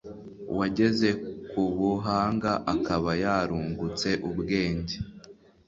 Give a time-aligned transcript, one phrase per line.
[0.51, 1.09] uwageze
[1.49, 4.95] ku buhanga, akaba yarungutse ubwenge